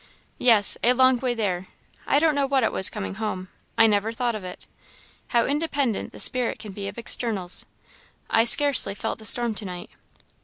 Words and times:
"Yes 0.39 0.79
a 0.83 0.93
long 0.93 1.19
way 1.19 1.35
there 1.35 1.67
I 2.07 2.17
don't 2.17 2.33
know 2.33 2.47
what 2.47 2.63
it 2.63 2.71
was 2.71 2.89
coming 2.89 3.13
home; 3.21 3.49
I 3.77 3.85
never 3.85 4.11
thought 4.11 4.33
of 4.33 4.43
it. 4.43 4.65
How 5.27 5.45
independent 5.45 6.11
the 6.11 6.19
spirit 6.19 6.57
can 6.57 6.71
be 6.71 6.87
of 6.87 6.97
externals! 6.97 7.67
I 8.27 8.45
scarcely 8.45 8.95
felt 8.95 9.19
the 9.19 9.25
storm 9.25 9.53
to 9.53 9.65
night." 9.65 9.91